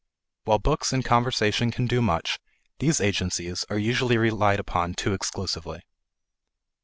[0.45, 2.39] While books and conversation can do much,
[2.79, 5.83] these agencies are usually relied upon too exclusively.